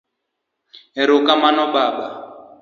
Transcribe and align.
Ero 1.01 1.15
kamano 1.27 1.63
Baba. 1.73 2.07